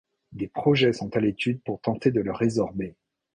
[0.31, 2.95] Des projets sont à l'étude pour tenter de le résorber.